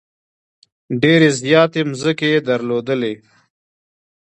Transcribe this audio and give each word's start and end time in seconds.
ډېرې 1.01 1.29
زیاتې 1.41 1.81
مځکې 1.89 2.27
یې 2.33 2.39
درلودلې. 2.47 3.13